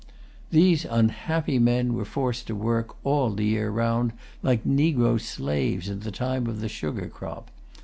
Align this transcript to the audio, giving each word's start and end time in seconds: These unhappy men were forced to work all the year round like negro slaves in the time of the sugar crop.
These 0.49 0.83
unhappy 0.85 1.59
men 1.59 1.93
were 1.93 2.05
forced 2.05 2.47
to 2.47 2.55
work 2.55 2.95
all 3.05 3.29
the 3.29 3.45
year 3.45 3.69
round 3.69 4.13
like 4.41 4.63
negro 4.63 5.19
slaves 5.21 5.89
in 5.89 5.99
the 5.99 6.09
time 6.09 6.47
of 6.47 6.59
the 6.59 6.69
sugar 6.69 7.07
crop. 7.07 7.51